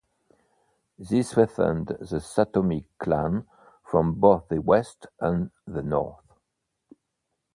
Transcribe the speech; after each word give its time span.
This 0.97 1.31
threatened 1.33 1.85
the 1.89 2.19
Satomi 2.19 2.85
clan 2.97 3.45
from 3.83 4.15
both 4.15 4.47
the 4.49 4.59
west 4.59 5.05
and 5.19 5.51
the 5.67 5.83
north. 5.83 6.25